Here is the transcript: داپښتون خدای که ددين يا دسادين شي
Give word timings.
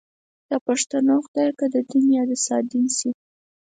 داپښتون 0.49 1.07
خدای 1.25 1.49
که 1.59 1.65
ددين 1.73 2.05
يا 2.17 2.23
دسادين 2.31 2.85
شي 2.97 3.09